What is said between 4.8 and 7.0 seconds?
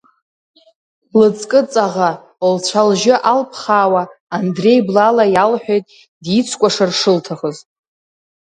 блала иалҳәеит дицкәашар